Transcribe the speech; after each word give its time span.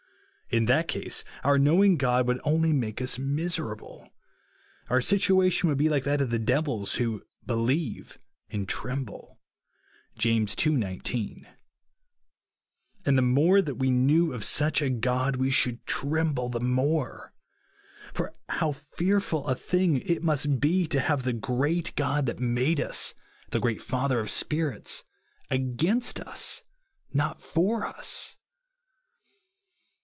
In 0.49 0.65
that 0.65 0.89
case 0.89 1.23
our 1.45 1.57
knowing 1.57 1.95
God 1.95 2.27
would 2.27 2.41
only 2.43 2.73
make 2.73 3.01
us 3.01 3.17
miserable. 3.17 4.09
Our 4.89 4.99
situation 4.99 5.69
would 5.69 5.77
be 5.77 5.87
like 5.87 6.03
that 6.03 6.19
of 6.19 6.29
the 6.29 6.39
devils, 6.39 6.95
who 6.95 7.23
"believe 7.45 8.17
and 8.49 8.67
tremble" 8.67 9.39
(James 10.17 10.53
ii. 10.67 10.73
19);. 10.75 11.47
and 13.05 13.17
the 13.17 13.21
more 13.21 13.61
that 13.61 13.75
we 13.75 13.91
knew 13.91 14.33
of 14.33 14.43
such 14.43 14.81
a 14.81 14.89
God, 14.89 15.37
we 15.37 15.51
should 15.51 15.85
tremble 15.85 16.49
the 16.49 16.59
more. 16.59 17.33
For 18.13 18.35
how 18.49 18.73
feai'ful 18.73 19.49
a 19.49 19.55
thing 19.55 20.03
must 20.21 20.43
it 20.43 20.59
be 20.59 20.85
to 20.87 20.99
have 20.99 21.23
the 21.23 21.31
great 21.31 21.95
God 21.95 22.25
that 22.25 22.41
made 22.41 22.81
us, 22.81 23.13
the 23.51 23.59
28 23.61 23.61
god's 23.61 23.61
character 23.61 23.61
great 23.61 23.81
Father 23.81 24.19
of 24.19 24.29
Spirits, 24.29 25.05
against 25.49 26.19
us, 26.19 26.61
not 27.13 27.39
for 27.39 27.85
us 27.85 28.35